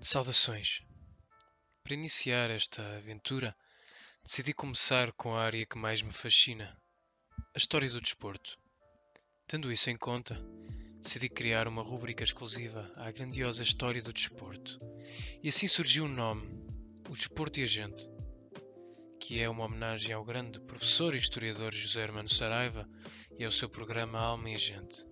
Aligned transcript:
Saudações! 0.00 0.82
Para 1.82 1.94
iniciar 1.94 2.50
esta 2.50 2.82
aventura, 2.96 3.56
decidi 4.22 4.52
começar 4.52 5.10
com 5.12 5.34
a 5.34 5.42
área 5.42 5.64
que 5.64 5.78
mais 5.78 6.02
me 6.02 6.12
fascina, 6.12 6.76
a 7.54 7.58
história 7.58 7.88
do 7.88 8.00
desporto. 8.00 8.58
Tendo 9.48 9.72
isso 9.72 9.88
em 9.88 9.96
conta, 9.96 10.38
decidi 11.00 11.28
criar 11.28 11.66
uma 11.66 11.82
rúbrica 11.82 12.22
exclusiva 12.22 12.92
à 12.94 13.10
grandiosa 13.10 13.62
história 13.62 14.02
do 14.02 14.12
desporto. 14.12 14.78
E 15.42 15.48
assim 15.48 15.66
surgiu 15.66 16.04
o 16.04 16.08
nome, 16.08 16.46
O 17.08 17.16
Desporto 17.16 17.58
e 17.58 17.64
a 17.64 17.66
Gente, 17.66 18.04
que 19.18 19.40
é 19.40 19.48
uma 19.48 19.64
homenagem 19.64 20.12
ao 20.12 20.24
grande 20.24 20.60
professor 20.60 21.14
e 21.14 21.18
historiador 21.18 21.72
José 21.72 22.02
Hermano 22.02 22.28
Saraiva 22.28 22.88
e 23.38 23.44
ao 23.44 23.50
seu 23.50 23.68
programa 23.68 24.18
Alma 24.18 24.50
e 24.50 24.54
a 24.54 24.58
Gente. 24.58 25.06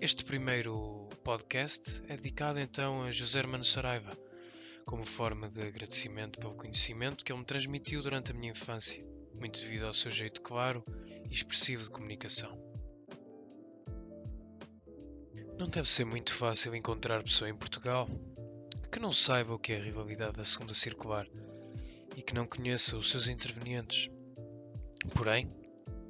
Este 0.00 0.24
primeiro 0.24 1.01
podcast 1.22 2.02
é 2.08 2.16
dedicado 2.16 2.58
então 2.58 3.02
a 3.02 3.12
José 3.12 3.38
Hermano 3.38 3.62
Saraiva, 3.62 4.18
como 4.84 5.04
forma 5.04 5.48
de 5.48 5.62
agradecimento 5.62 6.40
pelo 6.40 6.56
conhecimento 6.56 7.24
que 7.24 7.30
ele 7.30 7.38
me 7.38 7.44
transmitiu 7.44 8.02
durante 8.02 8.32
a 8.32 8.34
minha 8.34 8.50
infância, 8.50 9.06
muito 9.32 9.60
devido 9.60 9.86
ao 9.86 9.94
seu 9.94 10.10
jeito 10.10 10.42
claro 10.42 10.84
e 11.06 11.32
expressivo 11.32 11.84
de 11.84 11.90
comunicação. 11.90 12.60
Não 15.56 15.68
deve 15.68 15.88
ser 15.88 16.04
muito 16.04 16.34
fácil 16.34 16.74
encontrar 16.74 17.22
pessoa 17.22 17.48
em 17.48 17.56
Portugal 17.56 18.08
que 18.90 18.98
não 18.98 19.12
saiba 19.12 19.54
o 19.54 19.58
que 19.60 19.72
é 19.72 19.76
a 19.76 19.82
rivalidade 19.84 20.36
da 20.36 20.44
segunda 20.44 20.74
circular 20.74 21.26
e 22.16 22.22
que 22.22 22.34
não 22.34 22.46
conheça 22.46 22.96
os 22.96 23.08
seus 23.08 23.28
intervenientes. 23.28 24.10
Porém, 25.14 25.54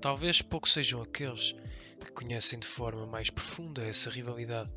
talvez 0.00 0.40
poucos 0.40 0.72
sejam 0.72 1.02
aqueles 1.02 1.54
que 2.00 2.10
conhecem 2.12 2.58
de 2.58 2.66
forma 2.66 3.06
mais 3.06 3.28
profunda 3.28 3.84
essa 3.84 4.08
rivalidade 4.08 4.72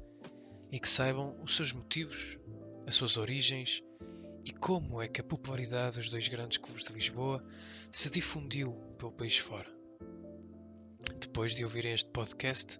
e 0.71 0.79
que 0.79 0.87
saibam 0.87 1.35
os 1.41 1.55
seus 1.55 1.71
motivos, 1.71 2.39
as 2.87 2.95
suas 2.95 3.17
origens 3.17 3.81
e 4.43 4.51
como 4.51 5.01
é 5.01 5.07
que 5.07 5.21
a 5.21 5.23
popularidade 5.23 5.97
dos 5.97 6.09
dois 6.09 6.27
grandes 6.27 6.57
clubes 6.57 6.83
de 6.83 6.93
Lisboa 6.93 7.43
se 7.91 8.09
difundiu 8.09 8.73
pelo 8.97 9.11
país 9.11 9.37
fora. 9.37 9.69
Depois 11.19 11.55
de 11.55 11.63
ouvirem 11.63 11.93
este 11.93 12.09
podcast, 12.11 12.79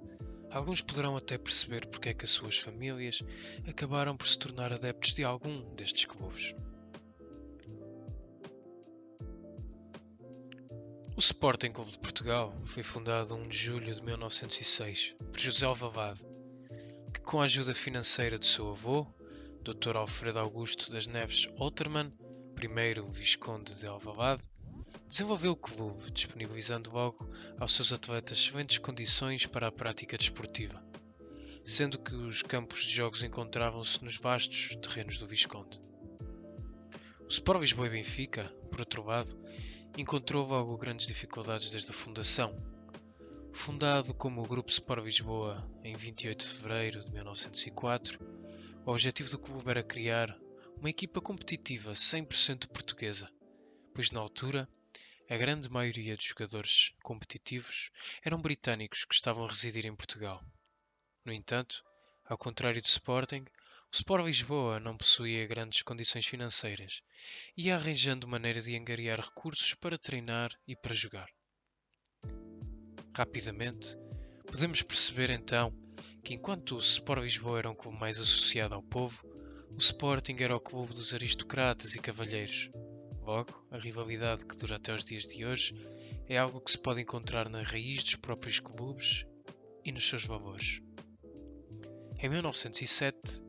alguns 0.52 0.82
poderão 0.82 1.18
até 1.18 1.38
perceber 1.38 1.88
porque 1.88 2.10
é 2.10 2.14
que 2.14 2.26
as 2.26 2.32
suas 2.32 2.58
famílias 2.58 3.22
acabaram 3.68 4.16
por 4.16 4.28
se 4.28 4.38
tornar 4.38 4.72
adeptos 4.72 5.14
de 5.14 5.24
algum 5.24 5.74
destes 5.76 6.06
clubes. 6.06 6.54
O 11.18 11.20
Sporting 11.20 11.72
Clube 11.72 11.92
de 11.92 12.00
Portugal 12.00 12.54
foi 12.66 12.84
fundado 12.84 13.36
1 13.36 13.48
de 13.48 13.58
julho 13.58 13.94
de 13.94 14.04
1906 14.04 15.16
por 15.32 15.40
José 15.40 15.66
Alvalade, 15.66 16.20
com 17.36 17.42
a 17.42 17.44
ajuda 17.44 17.76
financeira 17.76 18.40
de 18.40 18.48
seu 18.48 18.70
avô, 18.70 19.06
Dr. 19.62 19.98
Alfredo 19.98 20.40
Augusto 20.40 20.90
das 20.90 21.06
Neves 21.06 21.50
Oltermann, 21.58 22.10
primeiro 22.56 23.12
Visconde 23.12 23.78
de 23.78 23.86
Alvalade, 23.86 24.42
desenvolveu 25.06 25.52
o 25.52 25.58
clube, 25.58 26.10
disponibilizando 26.12 26.90
logo 26.92 27.30
aos 27.60 27.74
seus 27.74 27.92
atletas 27.92 28.38
excelentes 28.40 28.78
condições 28.78 29.46
para 29.46 29.68
a 29.68 29.72
prática 29.72 30.18
desportiva, 30.18 30.82
sendo 31.66 32.00
que 32.00 32.16
os 32.16 32.42
campos 32.42 32.86
de 32.86 32.96
jogos 32.96 33.22
encontravam-se 33.22 34.02
nos 34.02 34.18
vastos 34.18 34.74
terrenos 34.82 35.18
do 35.18 35.28
Visconde. 35.28 35.82
O 37.20 37.28
Sport 37.28 37.60
Lisboa 37.60 37.88
e 37.88 37.90
Benfica, 37.90 38.46
por 38.72 38.80
outro 38.80 39.04
lado, 39.04 39.38
encontrou 39.98 40.48
logo 40.48 40.78
grandes 40.78 41.06
dificuldades 41.06 41.70
desde 41.70 41.92
a 41.92 41.94
fundação. 41.94 42.56
Fundado 43.66 44.14
como 44.14 44.44
o 44.44 44.48
Grupo 44.48 44.70
Sport 44.70 45.04
Lisboa 45.04 45.68
em 45.84 45.96
28 45.96 46.40
de 46.40 46.52
fevereiro 46.52 47.02
de 47.02 47.10
1904, 47.10 48.20
o 48.86 48.92
objetivo 48.92 49.32
do 49.32 49.40
clube 49.40 49.68
era 49.72 49.82
criar 49.82 50.38
uma 50.78 50.92
equipa 50.92 51.20
competitiva 51.20 51.94
100% 51.94 52.68
portuguesa, 52.68 53.28
pois 53.92 54.12
na 54.12 54.20
altura 54.20 54.70
a 55.28 55.36
grande 55.36 55.68
maioria 55.68 56.16
dos 56.16 56.28
jogadores 56.28 56.94
competitivos 57.02 57.90
eram 58.24 58.40
britânicos 58.40 59.04
que 59.04 59.16
estavam 59.16 59.44
a 59.44 59.48
residir 59.48 59.88
em 59.88 59.96
Portugal. 59.96 60.46
No 61.26 61.34
entanto, 61.34 61.84
ao 62.24 62.38
contrário 62.38 62.80
do 62.80 62.88
Sporting, 62.88 63.46
o 63.92 63.96
Sport 63.96 64.26
Lisboa 64.26 64.80
não 64.80 64.96
possuía 64.96 65.48
grandes 65.48 65.82
condições 65.82 66.28
financeiras 66.28 67.02
e 67.58 67.64
ia 67.64 67.78
arranjando 67.78 68.28
maneira 68.28 68.62
de 68.62 68.78
angariar 68.78 69.20
recursos 69.20 69.74
para 69.74 69.98
treinar 69.98 70.52
e 70.68 70.76
para 70.76 70.94
jogar. 70.94 71.28
Rapidamente, 73.18 73.98
podemos 74.46 74.82
perceber 74.82 75.30
então 75.30 75.74
que 76.22 76.34
enquanto 76.34 76.76
o 76.76 76.80
Sport 76.80 77.22
Lisboa 77.22 77.60
era 77.60 77.72
um 77.72 77.74
clube 77.74 77.98
mais 77.98 78.20
associado 78.20 78.76
ao 78.76 78.84
povo, 78.84 79.26
o 79.72 79.78
Sporting 79.78 80.36
era 80.40 80.54
o 80.54 80.60
clube 80.60 80.94
dos 80.94 81.14
aristocratas 81.14 81.96
e 81.96 82.02
cavalheiros. 82.02 82.70
Logo, 83.26 83.66
a 83.72 83.78
rivalidade 83.78 84.46
que 84.46 84.58
dura 84.58 84.76
até 84.76 84.94
os 84.94 85.06
dias 85.06 85.24
de 85.24 85.46
hoje 85.46 85.74
é 86.28 86.38
algo 86.38 86.60
que 86.60 86.70
se 86.70 86.78
pode 86.78 87.00
encontrar 87.00 87.48
na 87.48 87.62
raiz 87.64 88.04
dos 88.04 88.16
próprios 88.18 88.60
clubes 88.60 89.26
e 89.86 89.94
nos 89.94 90.10
seus 90.10 90.26
valores. 90.26 90.82
Em 92.20 92.28
1907, 92.28 93.42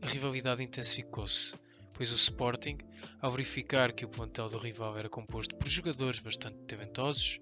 a 0.00 0.06
rivalidade 0.06 0.62
intensificou-se, 0.62 1.54
pois 1.92 2.10
o 2.10 2.16
Sporting, 2.16 2.78
ao 3.20 3.30
verificar 3.30 3.92
que 3.92 4.06
o 4.06 4.08
plantel 4.08 4.48
do 4.48 4.56
rival 4.56 4.96
era 4.96 5.10
composto 5.10 5.54
por 5.56 5.68
jogadores 5.68 6.20
bastante 6.20 6.56
talentosos, 6.64 7.38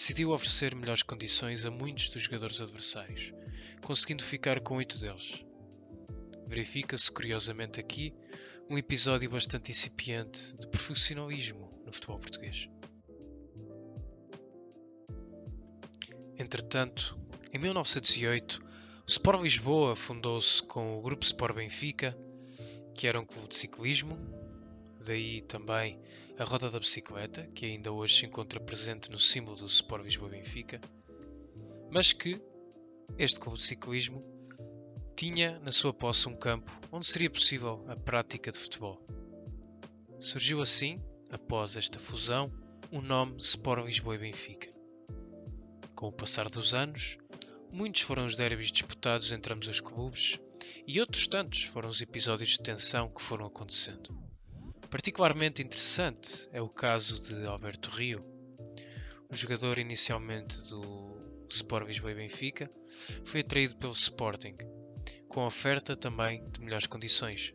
decidiu 0.00 0.30
oferecer 0.30 0.74
melhores 0.74 1.02
condições 1.02 1.66
a 1.66 1.70
muitos 1.70 2.08
dos 2.08 2.22
jogadores 2.22 2.62
adversários, 2.62 3.34
conseguindo 3.82 4.24
ficar 4.24 4.58
com 4.60 4.76
oito 4.76 4.98
deles. 4.98 5.44
Verifica-se 6.46 7.12
curiosamente 7.12 7.78
aqui 7.78 8.14
um 8.70 8.78
episódio 8.78 9.28
bastante 9.28 9.70
incipiente 9.70 10.56
de 10.56 10.66
profissionalismo 10.68 11.70
no 11.84 11.92
futebol 11.92 12.18
português. 12.18 12.66
Entretanto, 16.38 17.20
em 17.52 17.58
1908, 17.58 18.64
o 19.06 19.06
Sport 19.06 19.42
Lisboa 19.42 19.94
fundou-se 19.94 20.62
com 20.62 20.96
o 20.96 21.02
Grupo 21.02 21.26
Sport 21.26 21.56
Benfica, 21.56 22.16
que 22.94 23.06
era 23.06 23.20
um 23.20 23.26
clube 23.26 23.48
de 23.48 23.56
ciclismo, 23.56 24.18
daí 25.04 25.42
também 25.42 26.00
a 26.40 26.44
roda 26.44 26.70
da 26.70 26.80
bicicleta, 26.80 27.46
que 27.48 27.66
ainda 27.66 27.92
hoje 27.92 28.16
se 28.16 28.24
encontra 28.24 28.58
presente 28.58 29.10
no 29.10 29.18
símbolo 29.18 29.58
do 29.58 29.66
Sport 29.66 30.04
Lisboa 30.04 30.30
Benfica, 30.30 30.80
mas 31.90 32.14
que 32.14 32.40
este 33.18 33.38
clube 33.38 33.58
de 33.58 33.64
ciclismo 33.64 34.24
tinha 35.14 35.58
na 35.58 35.70
sua 35.70 35.92
posse 35.92 36.26
um 36.30 36.34
campo 36.34 36.72
onde 36.90 37.06
seria 37.06 37.28
possível 37.28 37.84
a 37.88 37.94
prática 37.94 38.50
de 38.50 38.58
futebol. 38.58 38.98
Surgiu 40.18 40.62
assim, 40.62 40.98
após 41.30 41.76
esta 41.76 41.98
fusão, 41.98 42.50
o 42.90 43.02
nome 43.02 43.36
Sport 43.36 43.84
Lisboa 43.84 44.16
Benfica. 44.16 44.72
Com 45.94 46.08
o 46.08 46.12
passar 46.12 46.48
dos 46.48 46.72
anos, 46.74 47.18
Muitos 47.72 48.00
foram 48.00 48.24
os 48.24 48.34
derbys 48.34 48.72
disputados 48.72 49.30
entre 49.30 49.54
ambos 49.54 49.68
os 49.68 49.78
clubes 49.78 50.40
e 50.84 50.98
outros 50.98 51.28
tantos 51.28 51.62
foram 51.62 51.88
os 51.88 52.02
episódios 52.02 52.50
de 52.50 52.60
tensão 52.60 53.08
que 53.08 53.22
foram 53.22 53.46
acontecendo. 53.46 54.29
Particularmente 54.90 55.62
interessante 55.62 56.48
é 56.52 56.60
o 56.60 56.68
caso 56.68 57.20
de 57.20 57.46
Alberto 57.46 57.90
Rio. 57.90 58.24
O 59.30 59.36
jogador 59.36 59.78
inicialmente 59.78 60.60
do 60.68 61.46
Sport 61.48 61.86
Lisboa 61.86 62.10
e 62.10 62.16
Benfica 62.16 62.68
foi 63.24 63.40
atraído 63.40 63.76
pelo 63.76 63.92
Sporting, 63.92 64.56
com 65.28 65.46
oferta 65.46 65.94
também 65.94 66.44
de 66.50 66.60
melhores 66.60 66.88
condições. 66.88 67.54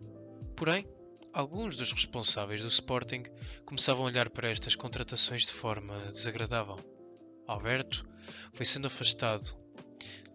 Porém, 0.56 0.88
alguns 1.34 1.76
dos 1.76 1.92
responsáveis 1.92 2.62
do 2.62 2.70
Sporting 2.70 3.24
começavam 3.66 4.06
a 4.06 4.08
olhar 4.08 4.30
para 4.30 4.50
estas 4.50 4.74
contratações 4.74 5.42
de 5.42 5.52
forma 5.52 6.06
desagradável. 6.14 6.78
Alberto 7.46 8.08
foi 8.54 8.66
sendo 8.66 8.88
afastado 8.88 9.58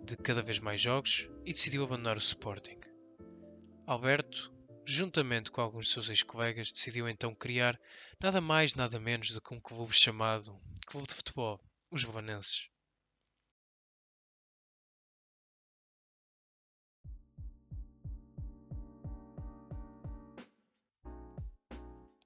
de 0.05 0.19
cada 0.19 0.43
vez 0.43 0.59
mais 0.59 0.83
jogos 0.83 1.31
e 1.47 1.55
decidiu 1.55 1.83
abandonar 1.83 2.17
o 2.17 2.21
Sporting. 2.21 2.79
Alberto, 3.87 4.53
juntamente 4.91 5.51
com 5.51 5.61
alguns 5.61 5.87
de 5.87 5.93
seus 5.93 6.09
ex-colegas, 6.09 6.73
decidiu 6.73 7.09
então 7.09 7.35
criar 7.35 7.79
nada 8.21 8.41
mais 8.41 8.75
nada 8.75 8.99
menos 8.99 9.31
do 9.31 9.41
que 9.41 9.55
um 9.55 9.61
clube 9.61 9.93
chamado 9.93 10.61
Clube 10.87 11.07
de 11.07 11.15
Futebol, 11.15 11.61
os 11.91 12.05
Belenenses. 12.05 12.69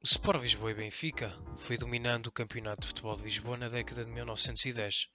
O 0.02 0.06
Sport 0.06 0.43
Lisboa 0.43 0.70
e 0.70 0.75
Benfica 0.75 1.32
foi 1.56 1.78
dominando 1.78 2.26
o 2.26 2.32
campeonato 2.32 2.82
de 2.82 2.88
futebol 2.88 3.14
de 3.14 3.22
Lisboa 3.22 3.56
na 3.56 3.69
década 3.69 4.05
de 4.05 4.10
1910 4.10 5.08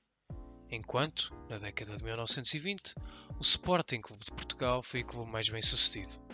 enquanto, 0.72 1.36
na 1.50 1.58
década 1.58 1.96
de 1.96 2.04
1920, 2.04 2.94
o 3.40 3.42
Sporting 3.42 4.02
Clube 4.02 4.24
de 4.24 4.32
Portugal 4.32 4.84
foi 4.84 5.02
o 5.02 5.06
clube 5.06 5.32
mais 5.32 5.50
bem 5.50 5.62
sucedido. 5.62 6.29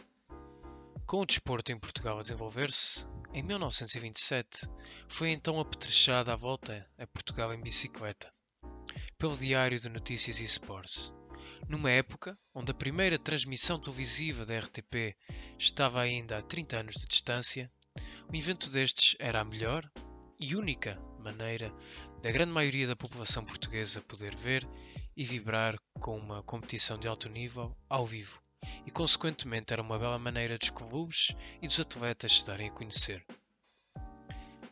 Com 1.16 1.22
o 1.22 1.26
desporto 1.26 1.72
em 1.72 1.80
Portugal 1.80 2.20
a 2.20 2.22
desenvolver-se, 2.22 3.08
em 3.34 3.42
1927 3.42 4.68
foi 5.08 5.30
então 5.30 5.62
apetrechada 5.62 6.34
a 6.34 6.36
volta 6.36 6.86
a 6.98 7.08
Portugal 7.08 7.54
em 7.54 7.62
bicicleta, 7.62 8.30
pelo 9.18 9.34
Diário 9.34 9.80
de 9.80 9.88
Notícias 9.88 10.42
e 10.42 10.44
Sports, 10.44 11.14
Numa 11.70 11.90
época 11.90 12.38
onde 12.54 12.72
a 12.72 12.76
primeira 12.76 13.18
transmissão 13.18 13.80
televisiva 13.80 14.44
da 14.44 14.60
RTP 14.60 15.16
estava 15.58 16.02
ainda 16.02 16.38
a 16.38 16.42
30 16.42 16.80
anos 16.80 16.96
de 16.96 17.08
distância, 17.08 17.72
um 18.30 18.36
evento 18.36 18.70
destes 18.70 19.16
era 19.18 19.40
a 19.40 19.46
melhor 19.46 19.90
e 20.38 20.54
única 20.54 21.02
maneira 21.18 21.74
da 22.22 22.30
grande 22.30 22.52
maioria 22.52 22.88
da 22.88 22.96
população 22.98 23.46
portuguesa 23.46 24.02
poder 24.02 24.36
ver 24.36 24.68
e 25.16 25.24
vibrar 25.24 25.78
com 25.98 26.18
uma 26.18 26.44
competição 26.44 27.00
de 27.00 27.08
alto 27.08 27.30
nível 27.30 27.74
ao 27.88 28.06
vivo, 28.06 28.44
e 28.86 28.92
consequentemente 28.92 29.74
era 29.74 29.82
uma 29.82 30.00
bela 30.00 30.18
maneira 30.18 30.58
dos 30.58 30.70
clubes 30.70 31.36
e 31.62 31.68
dos 31.68 31.80
atletas 31.80 32.40
se 32.40 32.46
darem 32.46 32.70
a 32.70 32.72
conhecer. 32.72 33.26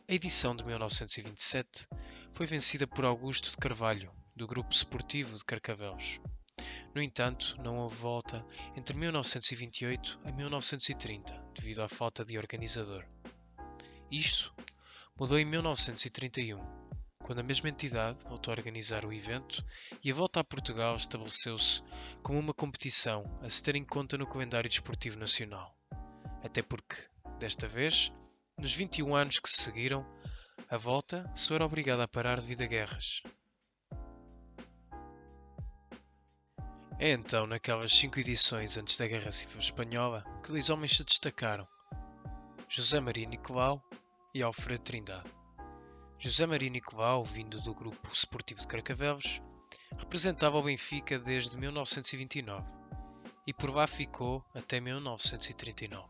A 0.06 0.12
edição 0.12 0.54
de 0.54 0.64
1927 0.64 1.88
foi 2.32 2.46
vencida 2.46 2.86
por 2.86 3.04
Augusto 3.04 3.50
de 3.50 3.56
Carvalho, 3.56 4.12
do 4.36 4.46
Grupo 4.46 4.72
Esportivo 4.72 5.36
de 5.36 5.44
Carcavelos. 5.44 6.20
No 6.94 7.02
entanto, 7.02 7.56
não 7.62 7.78
houve 7.78 7.96
volta 7.96 8.46
entre 8.76 8.96
1928 8.96 10.20
a 10.24 10.30
1930, 10.30 11.34
devido 11.54 11.82
à 11.82 11.88
falta 11.88 12.24
de 12.24 12.36
organizador. 12.36 13.04
Isto 14.10 14.54
mudou 15.18 15.38
em 15.38 15.44
1931, 15.44 16.83
quando 17.24 17.38
a 17.38 17.42
mesma 17.42 17.70
entidade 17.70 18.18
voltou 18.28 18.52
a 18.52 18.56
organizar 18.56 19.06
o 19.06 19.12
evento 19.12 19.64
e 20.04 20.12
a 20.12 20.14
volta 20.14 20.40
a 20.40 20.44
Portugal 20.44 20.94
estabeleceu-se 20.94 21.82
como 22.22 22.38
uma 22.38 22.52
competição 22.52 23.24
a 23.40 23.48
se 23.48 23.62
ter 23.62 23.76
em 23.76 23.84
conta 23.84 24.18
no 24.18 24.26
calendário 24.26 24.68
desportivo 24.68 25.18
nacional. 25.18 25.74
Até 26.42 26.60
porque, 26.60 26.96
desta 27.38 27.66
vez, 27.66 28.12
nos 28.58 28.74
21 28.74 29.14
anos 29.14 29.38
que 29.40 29.48
se 29.48 29.62
seguiram, 29.62 30.06
a 30.68 30.76
volta 30.76 31.24
só 31.34 31.54
era 31.54 31.64
obrigada 31.64 32.04
a 32.04 32.08
parar 32.08 32.38
devido 32.38 32.60
a 32.60 32.66
guerras, 32.66 33.22
É 36.98 37.10
então 37.10 37.46
naquelas 37.46 37.92
cinco 37.92 38.20
edições 38.20 38.78
antes 38.78 38.96
da 38.96 39.06
Guerra 39.08 39.32
Civil 39.32 39.58
Espanhola 39.58 40.24
que 40.42 40.52
dois 40.52 40.70
homens 40.70 40.96
se 40.96 41.04
destacaram: 41.04 41.66
José 42.68 43.00
Maria 43.00 43.26
Nicolau 43.26 43.82
e 44.32 44.42
Alfredo 44.42 44.84
Trindade. 44.84 45.43
José 46.24 46.46
Maria 46.46 46.70
Nicolau, 46.70 47.22
vindo 47.22 47.60
do 47.60 47.74
grupo 47.74 48.10
Esportivo 48.10 48.58
de 48.58 48.66
Carcavelos, 48.66 49.42
representava 49.98 50.56
o 50.56 50.62
Benfica 50.62 51.18
desde 51.18 51.58
1929 51.58 52.66
e 53.46 53.52
por 53.52 53.68
lá 53.68 53.86
ficou 53.86 54.42
até 54.54 54.80
1939. 54.80 56.08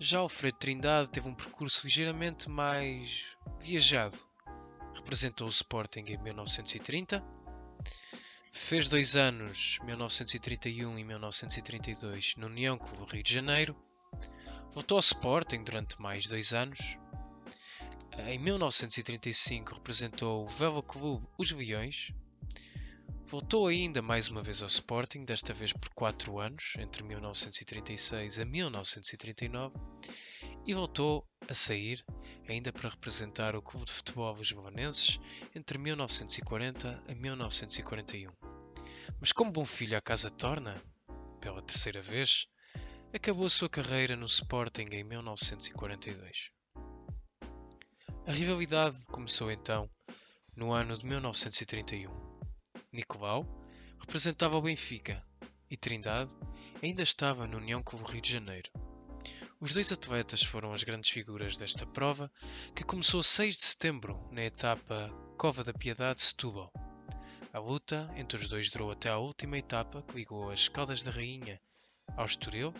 Já 0.00 0.20
Alfredo 0.20 0.56
Trindade 0.56 1.10
teve 1.10 1.28
um 1.28 1.34
percurso 1.34 1.86
ligeiramente 1.86 2.48
mais 2.48 3.26
viajado. 3.60 4.16
Representou 4.94 5.46
o 5.46 5.50
Sporting 5.50 6.04
em 6.06 6.16
1930 6.16 7.22
Fez 8.50 8.88
dois 8.88 9.14
anos, 9.14 9.78
1931 9.84 10.98
e 10.98 11.04
1932, 11.04 12.36
no 12.38 12.46
União 12.46 12.78
Clube 12.78 13.12
Rio 13.12 13.22
de 13.22 13.34
Janeiro. 13.34 13.76
Voltou 14.72 14.96
ao 14.96 15.00
Sporting 15.00 15.64
durante 15.64 16.00
mais 16.00 16.26
dois 16.26 16.54
anos. 16.54 16.96
Em 18.18 18.38
1935 18.38 19.74
representou 19.74 20.44
o 20.44 20.48
Velo 20.48 20.82
Clube 20.82 21.26
Os 21.38 21.50
Leões. 21.50 22.12
Voltou 23.26 23.66
ainda 23.66 24.02
mais 24.02 24.28
uma 24.28 24.42
vez 24.42 24.60
ao 24.60 24.68
Sporting, 24.68 25.24
desta 25.24 25.54
vez 25.54 25.72
por 25.72 25.88
quatro 25.94 26.38
anos, 26.38 26.74
entre 26.78 27.02
1936 27.02 28.38
a 28.38 28.44
1939. 28.44 29.74
E 30.66 30.74
voltou 30.74 31.26
a 31.48 31.54
sair 31.54 32.04
ainda 32.46 32.70
para 32.70 32.90
representar 32.90 33.56
o 33.56 33.62
Clube 33.62 33.86
de 33.86 33.92
Futebol 33.92 34.36
Lisboanenses 34.36 35.18
entre 35.54 35.78
1940 35.78 37.02
a 37.08 37.14
1941. 37.14 38.30
Mas 39.18 39.32
como 39.32 39.50
bom 39.50 39.64
filho 39.64 39.96
a 39.96 40.02
casa 40.02 40.30
torna, 40.30 40.80
pela 41.40 41.62
terceira 41.62 42.02
vez, 42.02 42.46
acabou 43.12 43.46
a 43.46 43.50
sua 43.50 43.70
carreira 43.70 44.16
no 44.16 44.26
Sporting 44.26 44.88
em 44.92 45.02
1942. 45.02 46.52
A 48.24 48.30
rivalidade 48.30 49.04
começou 49.06 49.50
então 49.50 49.90
no 50.54 50.70
ano 50.72 50.96
de 50.96 51.04
1931. 51.04 52.08
Nicolau 52.92 53.44
representava 53.98 54.56
o 54.56 54.62
Benfica 54.62 55.20
e 55.68 55.76
Trindade 55.76 56.30
ainda 56.80 57.02
estava 57.02 57.48
na 57.48 57.56
União 57.56 57.82
com 57.82 57.96
o 57.96 58.04
Rio 58.04 58.20
de 58.20 58.32
Janeiro. 58.32 58.70
Os 59.58 59.72
dois 59.72 59.90
atletas 59.90 60.44
foram 60.44 60.72
as 60.72 60.84
grandes 60.84 61.10
figuras 61.10 61.56
desta 61.56 61.84
prova, 61.84 62.30
que 62.76 62.84
começou 62.84 63.24
6 63.24 63.56
de 63.56 63.64
setembro 63.64 64.16
na 64.30 64.44
etapa 64.44 65.10
Cova 65.36 65.64
da 65.64 65.74
Piedade-Setúbal. 65.74 66.72
A 67.52 67.58
luta 67.58 68.08
entre 68.16 68.38
os 68.38 68.46
dois 68.46 68.70
durou 68.70 68.92
até 68.92 69.08
à 69.08 69.18
última 69.18 69.58
etapa 69.58 70.00
que 70.02 70.14
ligou 70.14 70.48
as 70.48 70.68
Caldas 70.68 71.02
da 71.02 71.10
Rainha 71.10 71.60
ao 72.16 72.26
Estoril 72.26 72.72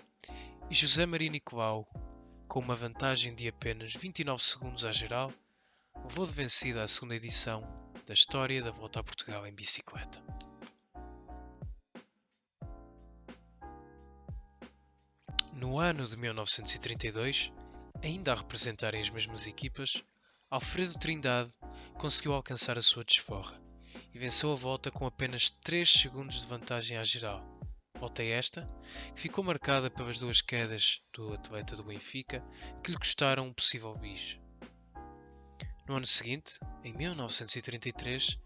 e 0.70 0.74
José 0.74 1.04
Maria 1.04 1.30
Nicolau, 1.30 1.88
com 2.52 2.60
uma 2.60 2.76
vantagem 2.76 3.34
de 3.34 3.48
apenas 3.48 3.94
29 3.94 4.42
segundos 4.42 4.84
à 4.84 4.92
geral, 4.92 5.32
levou 6.04 6.26
de 6.26 6.32
vencida 6.32 6.82
a 6.82 6.86
segunda 6.86 7.16
edição 7.16 7.62
da 8.04 8.12
história 8.12 8.62
da 8.62 8.70
Volta 8.70 9.00
a 9.00 9.02
Portugal 9.02 9.46
em 9.46 9.54
bicicleta. 9.54 10.22
No 15.54 15.78
ano 15.78 16.04
de 16.04 16.14
1932, 16.14 17.50
ainda 18.02 18.32
a 18.32 18.36
representarem 18.36 19.00
as 19.00 19.08
mesmas 19.08 19.46
equipas, 19.46 20.04
Alfredo 20.50 20.98
Trindade 20.98 21.52
conseguiu 21.94 22.34
alcançar 22.34 22.76
a 22.76 22.82
sua 22.82 23.02
desforra 23.02 23.58
e 24.12 24.18
venceu 24.18 24.52
a 24.52 24.56
volta 24.56 24.90
com 24.90 25.06
apenas 25.06 25.48
3 25.48 25.90
segundos 25.90 26.42
de 26.42 26.46
vantagem 26.48 26.98
à 26.98 27.02
geral. 27.02 27.51
Volta 28.02 28.24
esta, 28.24 28.66
que 29.14 29.20
ficou 29.20 29.44
marcada 29.44 29.88
pelas 29.88 30.18
duas 30.18 30.40
quedas 30.40 31.00
do 31.12 31.32
atleta 31.32 31.76
do 31.76 31.84
Benfica, 31.84 32.44
que 32.82 32.90
lhe 32.90 32.98
custaram 32.98 33.46
um 33.46 33.52
possível 33.52 33.94
bis. 33.94 34.40
No 35.86 35.94
ano 35.94 36.04
seguinte, 36.04 36.58
em 36.82 36.92
1933, 36.94 38.40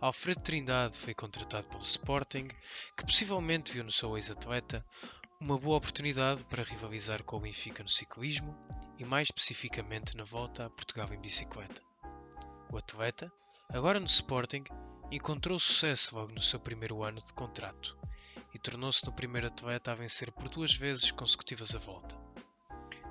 Alfredo 0.00 0.42
Trindade 0.42 0.96
foi 0.96 1.12
contratado 1.12 1.66
pelo 1.66 1.82
Sporting, 1.82 2.46
que 2.96 3.04
possivelmente 3.04 3.72
viu 3.72 3.82
no 3.82 3.90
seu 3.90 4.16
ex-atleta 4.16 4.86
uma 5.40 5.58
boa 5.58 5.78
oportunidade 5.78 6.44
para 6.44 6.62
rivalizar 6.62 7.24
com 7.24 7.38
o 7.38 7.40
Benfica 7.40 7.82
no 7.82 7.88
ciclismo 7.88 8.56
e 8.96 9.04
mais 9.04 9.26
especificamente 9.26 10.16
na 10.16 10.22
volta 10.22 10.66
a 10.66 10.70
Portugal 10.70 11.12
em 11.12 11.20
bicicleta. 11.20 11.82
O 12.70 12.76
atleta, 12.76 13.32
agora 13.70 13.98
no 13.98 14.06
Sporting, 14.06 14.62
Encontrou 15.12 15.58
sucesso 15.58 16.14
logo 16.14 16.32
no 16.32 16.40
seu 16.40 16.60
primeiro 16.60 17.02
ano 17.02 17.20
de 17.20 17.32
contrato 17.32 17.98
e 18.54 18.58
tornou-se 18.58 19.04
no 19.04 19.12
primeiro 19.12 19.46
atleta 19.46 19.92
a 19.92 19.94
vencer 19.94 20.30
por 20.32 20.48
duas 20.48 20.74
vezes 20.74 21.10
consecutivas 21.10 21.74
a 21.74 21.78
volta. 21.78 22.16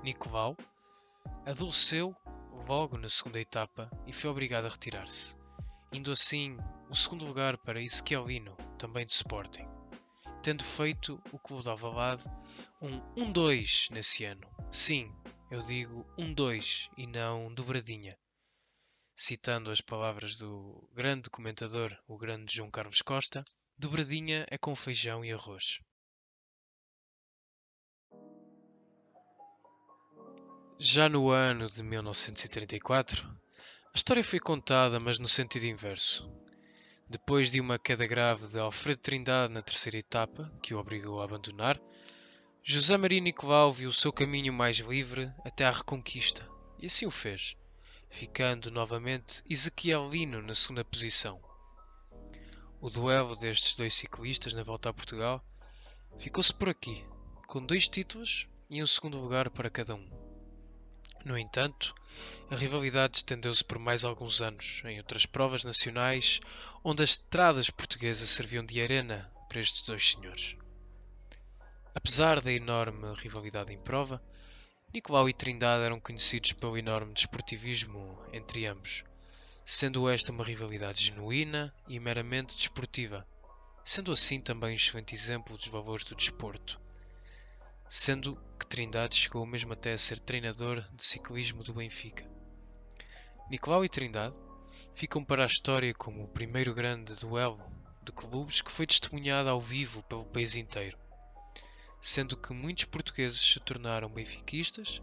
Nicolau 0.03 0.55
adoeceu 1.45 2.15
logo 2.67 2.97
na 2.97 3.09
segunda 3.09 3.39
etapa 3.39 3.89
e 4.05 4.13
foi 4.13 4.29
obrigado 4.29 4.65
a 4.65 4.69
retirar-se, 4.69 5.35
indo 5.93 6.11
assim 6.11 6.57
o 6.89 6.95
segundo 6.95 7.25
lugar 7.25 7.57
para 7.57 7.81
Isquialino, 7.81 8.55
também 8.77 9.05
de 9.05 9.13
Sporting, 9.13 9.67
tendo 10.41 10.63
feito 10.63 11.21
o 11.31 11.39
clube 11.39 11.63
de 11.63 11.69
Alvalade 11.69 12.23
um 12.81 12.99
1-2 13.15 13.91
nesse 13.91 14.25
ano. 14.25 14.47
Sim, 14.71 15.13
eu 15.51 15.61
digo 15.61 16.05
1-2 16.17 16.89
e 16.97 17.05
não 17.05 17.53
dobradinha 17.53 18.17
citando 19.19 19.69
as 19.69 19.81
palavras 19.81 20.37
do 20.37 20.87
grande 20.93 21.29
comentador, 21.29 21.93
o 22.07 22.17
grande 22.17 22.55
João 22.55 22.71
Carlos 22.71 23.01
Costa, 23.01 23.43
dobradinha 23.79 24.45
é 24.51 24.57
com 24.57 24.75
feijão 24.75 25.23
e 25.23 25.31
arroz. 25.31 25.79
Já 30.77 31.07
no 31.07 31.29
ano 31.29 31.69
de 31.69 31.81
1934, 31.81 33.25
a 33.25 33.97
história 33.97 34.23
foi 34.23 34.39
contada, 34.39 34.99
mas 34.99 35.17
no 35.17 35.27
sentido 35.27 35.65
inverso. 35.65 36.29
Depois 37.09 37.49
de 37.49 37.59
uma 37.59 37.79
queda 37.79 38.05
grave 38.05 38.45
de 38.47 38.59
Alfredo 38.59 38.99
Trindade 38.99 39.51
na 39.51 39.61
terceira 39.61 39.97
etapa, 39.97 40.51
que 40.61 40.73
o 40.73 40.77
obrigou 40.77 41.21
a 41.21 41.23
abandonar, 41.23 41.79
José 42.61 42.97
Maria 42.97 43.21
Nicolau 43.21 43.71
viu 43.71 43.89
o 43.89 43.93
seu 43.93 44.11
caminho 44.13 44.53
mais 44.53 44.77
livre 44.77 45.31
até 45.45 45.65
à 45.65 45.71
reconquista, 45.71 46.47
e 46.77 46.85
assim 46.85 47.05
o 47.05 47.11
fez 47.11 47.55
ficando 48.09 48.71
novamente 48.71 49.43
Ezequielino 49.49 50.41
na 50.41 50.53
segunda 50.53 50.83
posição. 50.83 51.48
O 52.81 52.89
duelo 52.89 53.35
destes 53.35 53.75
dois 53.75 53.93
ciclistas 53.93 54.53
na 54.53 54.63
volta 54.63 54.89
a 54.89 54.93
Portugal 54.93 55.43
ficou-se 56.17 56.53
por 56.53 56.69
aqui, 56.69 57.05
com 57.45 57.65
dois 57.65 57.89
títulos 57.89 58.47
e 58.69 58.81
um 58.81 58.87
segundo 58.87 59.19
lugar 59.19 59.49
para 59.49 59.69
cada 59.69 59.95
um. 59.95 60.09
No 61.25 61.37
entanto, 61.37 61.93
a 62.49 62.55
rivalidade 62.55 63.17
estendeu-se 63.17 63.65
por 63.65 63.77
mais 63.77 64.05
alguns 64.05 64.41
anos 64.41 64.81
em 64.85 64.97
outras 64.97 65.25
provas 65.25 65.65
nacionais, 65.65 66.39
onde 66.81 67.03
as 67.03 67.09
estradas 67.09 67.69
portuguesas 67.69 68.29
serviam 68.29 68.65
de 68.65 68.81
arena 68.81 69.29
para 69.49 69.59
estes 69.59 69.85
dois 69.85 70.11
senhores. 70.11 70.55
Apesar 71.93 72.39
da 72.39 72.51
enorme 72.51 73.13
rivalidade 73.15 73.73
em 73.73 73.77
prova, 73.77 74.23
Nicolau 74.93 75.27
e 75.27 75.33
Trindade 75.33 75.83
eram 75.83 75.99
conhecidos 75.99 76.53
pelo 76.53 76.77
enorme 76.77 77.13
desportivismo 77.13 78.17
entre 78.31 78.65
ambos, 78.65 79.03
sendo 79.71 80.09
esta 80.09 80.31
uma 80.31 80.43
rivalidade 80.43 81.05
genuína 81.05 81.71
e 81.87 81.99
meramente 81.99 82.55
desportiva, 82.55 83.23
sendo 83.85 84.11
assim 84.11 84.41
também 84.41 84.71
um 84.71 84.75
excelente 84.75 85.13
exemplo 85.13 85.55
dos 85.55 85.67
valores 85.67 86.03
do 86.05 86.15
desporto, 86.15 86.81
sendo 87.87 88.35
que 88.59 88.65
Trindade 88.65 89.15
chegou 89.15 89.45
mesmo 89.45 89.71
até 89.71 89.93
a 89.93 89.97
ser 89.99 90.19
treinador 90.19 90.81
de 90.91 91.05
ciclismo 91.05 91.61
do 91.61 91.71
Benfica. 91.71 92.27
Nicolau 93.47 93.85
e 93.85 93.89
Trindade 93.89 94.35
ficam 94.95 95.23
para 95.23 95.43
a 95.43 95.45
história 95.45 95.93
como 95.93 96.23
o 96.23 96.27
primeiro 96.27 96.73
grande 96.73 97.13
duelo 97.17 97.61
de 98.01 98.11
clubes 98.11 98.61
que 98.61 98.71
foi 98.71 98.87
testemunhado 98.87 99.49
ao 99.49 99.61
vivo 99.61 100.01
pelo 100.09 100.25
país 100.25 100.55
inteiro, 100.55 100.97
sendo 102.01 102.35
que 102.35 102.53
muitos 102.53 102.85
portugueses 102.85 103.39
se 103.39 103.59
tornaram 103.59 104.09
benfiquistas 104.09 104.99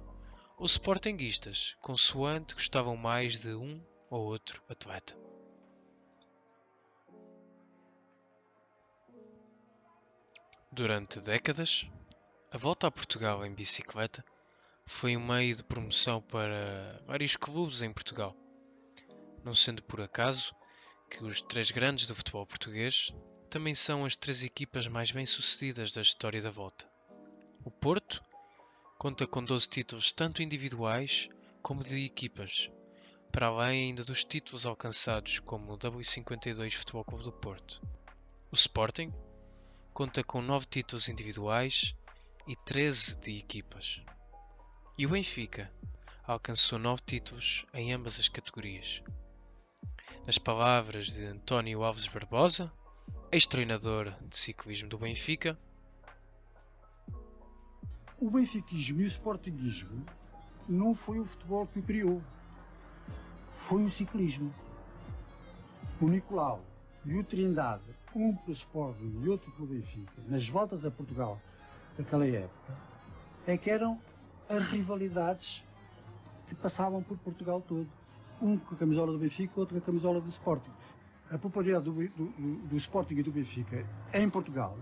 ou 0.58 0.66
sportinguistas, 0.66 1.76
consoante 1.80 2.54
gostavam 2.54 2.96
mais 2.96 3.38
de 3.38 3.54
um 3.54 3.80
ou 4.10 4.26
outro 4.26 4.62
atleta. 4.68 5.16
Durante 10.72 11.20
décadas, 11.20 11.88
a 12.52 12.58
volta 12.58 12.86
a 12.86 12.90
Portugal 12.90 13.44
em 13.46 13.54
bicicleta 13.54 14.25
foi 14.84 15.16
um 15.16 15.26
meio 15.26 15.56
de 15.56 15.64
promoção 15.64 16.20
para 16.20 17.02
vários 17.06 17.34
clubes 17.34 17.82
em 17.82 17.92
Portugal, 17.92 18.36
não 19.42 19.54
sendo 19.54 19.82
por 19.82 20.00
acaso 20.00 20.54
que 21.10 21.25
os 21.25 21.40
três 21.40 21.70
grandes 21.70 22.06
do 22.06 22.14
futebol 22.14 22.46
português 22.46 23.12
também 23.48 23.75
são 23.75 24.04
as 24.04 24.16
três 24.16 24.44
equipas 24.44 24.86
mais 24.86 25.10
bem-sucedidas 25.10 25.92
da 25.92 26.02
história 26.02 26.42
da 26.42 26.50
volta. 26.50 26.86
O 27.64 27.70
Porto 27.70 28.22
conta 28.98 29.26
com 29.26 29.42
12 29.42 29.68
títulos 29.68 30.12
tanto 30.12 30.42
individuais 30.42 31.28
como 31.62 31.82
de 31.82 32.04
equipas, 32.04 32.70
para 33.37 33.49
além 33.49 33.88
ainda 33.88 34.02
dos 34.02 34.25
títulos 34.25 34.64
alcançados 34.64 35.40
como 35.40 35.71
o 35.71 35.76
W52 35.76 36.73
Futebol 36.73 37.05
Clube 37.05 37.25
do 37.25 37.31
Porto. 37.31 37.83
O 38.50 38.55
Sporting 38.55 39.12
conta 39.93 40.25
com 40.25 40.40
9 40.40 40.64
títulos 40.64 41.11
individuais 41.11 41.95
e 42.49 42.57
13 42.57 43.19
de 43.19 43.38
equipas. 43.38 44.02
E 44.97 45.05
o 45.05 45.11
Benfica 45.11 45.71
alcançou 46.26 46.78
9 46.78 47.02
títulos 47.05 47.66
em 47.75 47.93
ambas 47.93 48.19
as 48.19 48.26
categorias. 48.26 49.02
Nas 50.26 50.38
palavras 50.38 51.09
de 51.09 51.26
António 51.26 51.85
Alves 51.85 52.09
Barbosa, 52.09 52.73
ex-treinador 53.31 54.14
de 54.31 54.38
ciclismo 54.38 54.88
do 54.88 54.97
Benfica, 54.97 55.59
o 58.19 58.31
benfiquismo 58.31 59.02
e 59.02 59.05
o 59.05 59.09
sportinguismo 59.09 60.07
não 60.66 60.95
foi 60.95 61.19
o 61.19 61.25
futebol 61.26 61.66
que 61.66 61.81
o 61.81 61.83
criou, 61.83 62.23
foi 63.56 63.84
o 63.84 63.90
ciclismo. 63.90 64.54
O 66.00 66.08
Nicolau 66.08 66.62
e 67.04 67.16
o 67.18 67.25
Trindade, 67.25 67.82
um 68.14 68.34
pelo 68.36 68.52
Sporting 68.52 69.20
e 69.22 69.28
outro 69.28 69.50
pelo 69.52 69.66
Benfica, 69.66 70.22
nas 70.28 70.48
voltas 70.48 70.84
a 70.84 70.90
Portugal 70.90 71.40
daquela 71.96 72.26
época, 72.26 72.76
é 73.46 73.56
que 73.56 73.70
eram 73.70 74.00
as 74.48 74.62
rivalidades 74.68 75.64
que 76.46 76.54
passavam 76.54 77.02
por 77.02 77.16
Portugal 77.18 77.60
todo. 77.60 77.88
Um 78.40 78.58
com 78.58 78.75
a 78.75 78.78
camisola 78.78 79.12
do 79.12 79.18
Benfica, 79.18 79.58
outro 79.58 79.76
com 79.76 79.82
a 79.82 79.86
camisola 79.86 80.20
do 80.20 80.28
Sporting. 80.28 80.70
A 81.30 81.38
popularidade 81.38 81.84
do, 81.84 81.92
do, 81.92 82.68
do 82.68 82.76
Sporting 82.76 83.14
e 83.14 83.22
do 83.22 83.32
Benfica 83.32 83.84
em 84.12 84.28
Portugal 84.28 84.76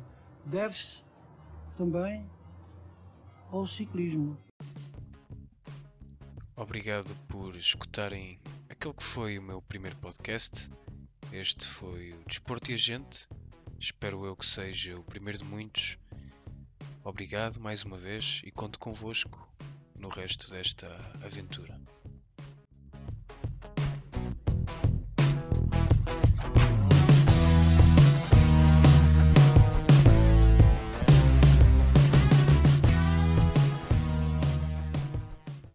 deve-se 0.45 1.02
também 1.76 2.28
ao 3.50 3.66
ciclismo. 3.66 4.37
Obrigado 6.57 7.14
por 7.28 7.57
escutarem 7.57 8.38
aquele 8.75 8.95
que 8.95 9.04
foi 9.04 9.38
o 9.38 9.43
meu 9.43 9.62
primeiro 9.62 9.97
podcast. 9.99 10.69
Este 11.33 11.64
foi 11.64 12.12
o 12.12 12.25
Desporto 12.26 12.73
e 12.73 12.75
a 12.75 12.76
Gente. 12.76 13.28
Espero 13.78 14.26
eu 14.26 14.37
que 14.37 14.45
seja 14.45 14.99
o 14.99 15.04
primeiro 15.04 15.38
de 15.38 15.45
muitos. 15.45 15.97
Obrigado 17.04 17.61
mais 17.61 17.85
uma 17.85 17.97
vez 17.97 18.43
e 18.45 18.50
conto 18.50 18.78
convosco 18.81 19.49
no 19.95 20.09
resto 20.09 20.50
desta 20.50 20.88
aventura. 21.23 21.81